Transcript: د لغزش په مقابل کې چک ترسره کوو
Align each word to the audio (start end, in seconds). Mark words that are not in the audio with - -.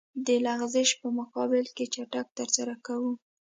د 0.25 0.27
لغزش 0.45 0.89
په 1.01 1.07
مقابل 1.19 1.65
کې 1.75 1.85
چک 1.93 2.27
ترسره 2.37 2.75
کوو 2.85 3.11